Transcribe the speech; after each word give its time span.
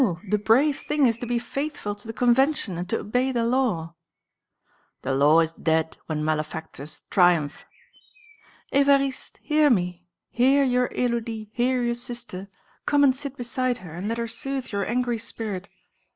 the 0.27 0.41
brave 0.43 0.79
thing 0.79 1.05
is 1.05 1.19
to 1.19 1.27
be 1.27 1.37
faithful 1.37 1.93
to 1.93 2.07
the 2.07 2.11
Convention 2.11 2.75
and 2.75 2.89
to 2.89 3.01
obey 3.01 3.31
the 3.31 3.45
Law." 3.45 3.93
"The 5.03 5.13
law 5.13 5.41
is 5.41 5.53
dead 5.53 5.95
when 6.07 6.25
malefactors 6.25 7.01
triumph." 7.11 7.65
"Évariste, 8.73 9.37
hear 9.43 9.69
me; 9.69 10.07
hear 10.31 10.63
your 10.63 10.89
Élodie; 10.89 11.51
hear 11.53 11.83
your 11.83 11.93
sister. 11.93 12.47
Come 12.87 13.03
and 13.03 13.15
sit 13.15 13.37
beside 13.37 13.77
her 13.85 13.93
and 13.93 14.07
let 14.07 14.17
her 14.17 14.27
soothe 14.27 14.71
your 14.71 14.87
angry 14.89 15.19
spirit." 15.19 15.69